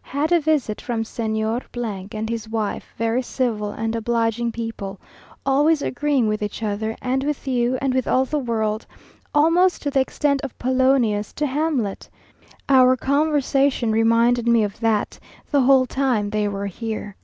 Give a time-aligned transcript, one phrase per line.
[0.00, 4.98] Had a visit from Señor and his wife, very civil and obliging people,
[5.44, 8.86] always agreeing with each other, and with you, and with all the world,
[9.34, 12.08] almost to the extent of Polonius to Hamlet.
[12.66, 15.18] Our conversation reminded me of that
[15.50, 17.14] the whole time they were here.